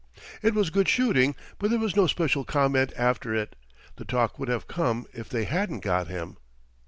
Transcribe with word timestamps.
It 0.41 0.55
was 0.55 0.71
good 0.71 0.89
shooting; 0.89 1.35
but 1.59 1.69
there 1.69 1.77
was 1.77 1.95
no 1.95 2.07
special 2.07 2.43
comment 2.43 2.91
after 2.97 3.35
it. 3.35 3.55
The 3.97 4.03
talk 4.03 4.39
would 4.39 4.49
have 4.49 4.67
come 4.67 5.05
if 5.13 5.29
they 5.29 5.43
hadn't 5.43 5.81
got 5.83 6.07
him. 6.07 6.37